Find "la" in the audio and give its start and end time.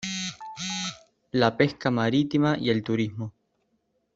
1.31-1.55